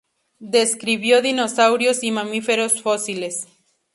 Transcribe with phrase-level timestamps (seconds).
[0.49, 3.45] Describió dinosaurios y mamíferos fósiles.